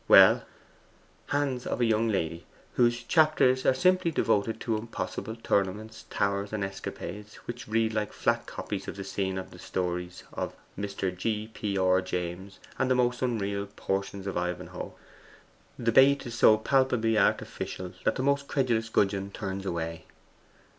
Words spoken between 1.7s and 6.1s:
a young lady...whose chapters are simply devoted to impossible tournaments,